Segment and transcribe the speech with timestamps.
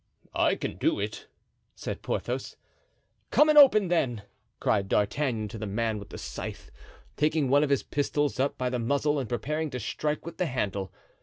[0.33, 1.27] "I can do it,"
[1.75, 2.57] said Porthos.
[3.29, 4.23] "Come and open, then!"
[4.59, 6.71] cried D'Artagnan to the man with the scythe,
[7.17, 10.47] taking one of the pistols up by the muzzle and preparing to strike with the
[10.47, 10.91] handle.